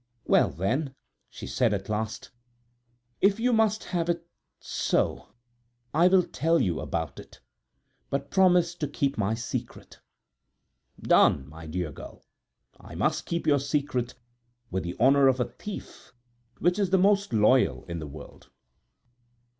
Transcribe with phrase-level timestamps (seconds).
[0.25, 0.95] "Well, then,"
[1.29, 2.31] she said, at last,
[3.21, 4.27] "if you must have it
[4.59, 5.27] so,
[5.93, 7.39] I will tell you about it;
[8.09, 9.99] but promise to keep my secret!"
[10.99, 11.47] "Done!
[11.47, 12.25] my dear girl,
[12.79, 14.15] I must keep your secret
[14.71, 16.11] with the honor of a thief,
[16.57, 18.49] which is the most loyal in the world."